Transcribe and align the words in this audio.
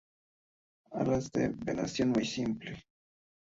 Alas 0.93 1.31
de 1.31 1.49
venación 1.49 2.09
muy 2.09 2.25
simple. 2.25 2.83